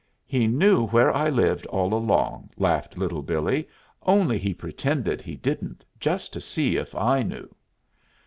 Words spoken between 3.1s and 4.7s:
Billee, "only he